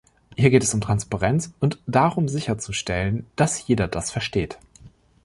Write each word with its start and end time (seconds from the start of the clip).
Hier 0.35 0.49
geht 0.49 0.63
es 0.63 0.73
um 0.73 0.81
Transparenz 0.81 1.53
und 1.59 1.79
darum 1.85 2.27
sicherzustellen, 2.27 3.27
dass 3.35 3.67
jeder 3.67 3.87
das 3.87 4.09
versteht. 4.09 4.57